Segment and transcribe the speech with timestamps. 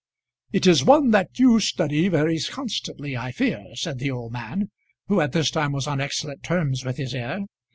[0.51, 4.71] "It is one that you study very constantly, I fear," said the old man,
[5.05, 7.41] who at this time was on excellent terms with his heir.